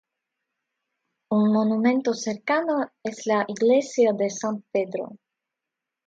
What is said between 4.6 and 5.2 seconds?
Pedro.